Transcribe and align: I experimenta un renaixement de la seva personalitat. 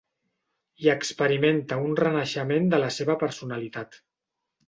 I 0.83 0.87
experimenta 0.93 1.77
un 1.89 1.93
renaixement 2.01 2.71
de 2.73 2.79
la 2.85 2.89
seva 2.97 3.19
personalitat. 3.25 4.01